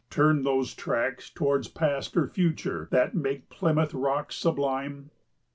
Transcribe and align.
Turn 0.09 0.41
those 0.41 0.73
tracks 0.73 1.29
toward 1.29 1.67
Past 1.75 2.17
or 2.17 2.25
Future, 2.27 2.87
that 2.89 3.13
make 3.13 3.49
Plymouth 3.49 3.93
Rock 3.93 4.31
sublime? 4.31 5.11